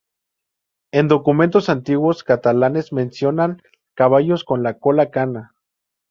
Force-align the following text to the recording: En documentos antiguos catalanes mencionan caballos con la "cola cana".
En 0.91 1.07
documentos 1.07 1.69
antiguos 1.69 2.23
catalanes 2.23 2.91
mencionan 2.91 3.61
caballos 3.93 4.43
con 4.43 4.63
la 4.63 4.79
"cola 4.79 5.11
cana". 5.11 5.53